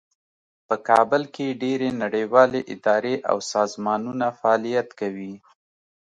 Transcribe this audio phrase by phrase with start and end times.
[0.67, 5.33] په کابل کې ډیرې نړیوالې ادارې او سازمانونه فعالیت کوي